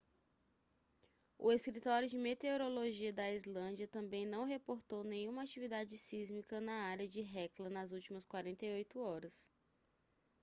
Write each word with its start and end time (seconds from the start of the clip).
o 1.37 1.51
escritório 1.51 2.07
de 2.09 2.17
meteorologia 2.17 3.13
da 3.13 3.31
islândia 3.31 3.87
também 3.87 4.25
não 4.25 4.45
reportou 4.45 5.03
nenhuma 5.03 5.43
atividade 5.43 5.95
sísmica 5.95 6.59
na 6.59 6.85
área 6.85 7.07
de 7.07 7.19
hekla 7.19 7.69
nas 7.69 7.91
últimas 7.91 8.25
48 8.25 8.99
horas 8.99 9.51